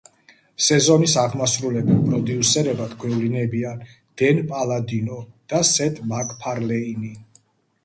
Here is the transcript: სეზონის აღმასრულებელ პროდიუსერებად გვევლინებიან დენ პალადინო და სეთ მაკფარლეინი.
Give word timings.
სეზონის 0.67 1.11
აღმასრულებელ 1.23 1.99
პროდიუსერებად 2.05 2.97
გვევლინებიან 3.05 3.85
დენ 4.23 4.43
პალადინო 4.55 5.21
და 5.55 5.63
სეთ 5.75 6.03
მაკფარლეინი. 6.17 7.17